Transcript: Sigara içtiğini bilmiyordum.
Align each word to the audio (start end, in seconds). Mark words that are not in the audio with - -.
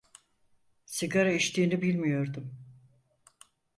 Sigara 0.85 1.31
içtiğini 1.31 1.81
bilmiyordum. 1.81 2.53